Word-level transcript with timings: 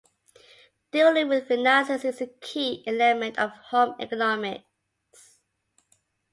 Dealing 0.89 1.27
with 1.27 1.47
finances 1.47 2.03
is 2.03 2.21
a 2.21 2.25
key 2.25 2.83
element 2.87 3.37
of 3.37 3.51
home 3.51 3.93
economics. 3.99 5.37